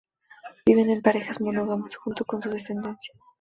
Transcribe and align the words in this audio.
Viven 0.65 0.89
en 0.89 1.03
parejas 1.03 1.41
monógamas, 1.41 1.95
junto 1.95 2.25
con 2.25 2.41
su 2.41 2.49
descendencia. 2.49 3.13